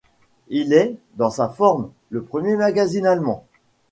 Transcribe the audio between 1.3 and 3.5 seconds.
forme, le premier magazine allemand.